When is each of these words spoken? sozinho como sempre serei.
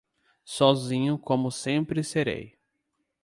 sozinho 0.43 1.15
como 1.19 1.51
sempre 1.51 2.03
serei. 2.03 2.57